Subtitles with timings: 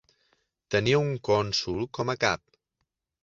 [0.75, 2.43] Tenia un cònsol com a cap.